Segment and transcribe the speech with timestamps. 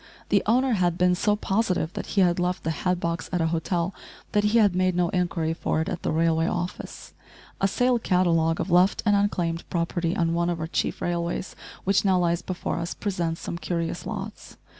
[0.29, 3.45] The owner had been so positive that he had left the hat box at a
[3.53, 3.93] hotel
[4.31, 7.13] that he had made no inquiry for it at the railway office.
[7.61, 12.03] A sale catalogue of left and unclaimed property on one of our chief railways, which
[12.03, 14.57] now lies before us, presents some curious "lots."